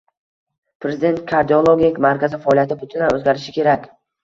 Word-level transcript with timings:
Prezident: 0.85 1.19
Kardiologiya 1.33 1.93
markazi 2.07 2.41
faoliyati 2.47 2.81
butunlay 2.83 3.15
o‘zgarishi 3.21 3.57
kerakng 3.61 3.89